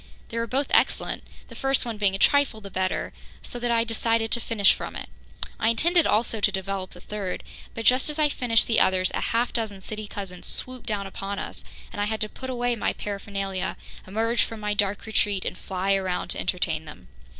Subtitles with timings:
[0.29, 3.13] They were both excellent, the first one being a trifle the better,
[3.43, 5.09] so that I decided to finish from it.
[5.59, 7.43] I intended also to develop the third,
[7.75, 11.37] but just as I finished the others, a half dozen city cousins swooped down upon
[11.37, 13.77] us and I had to put away my paraphernalia,
[14.07, 17.07] emerge from my dark retreat and fly around to entertain them.